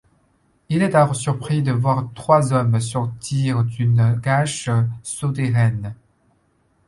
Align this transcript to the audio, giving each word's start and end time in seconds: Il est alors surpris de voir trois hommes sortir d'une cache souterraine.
Il 0.69 0.81
est 0.81 0.95
alors 0.95 1.15
surpris 1.15 1.61
de 1.61 1.71
voir 1.71 2.09
trois 2.15 2.53
hommes 2.53 2.79
sortir 2.79 3.63
d'une 3.63 4.19
cache 4.19 4.67
souterraine. 5.03 5.93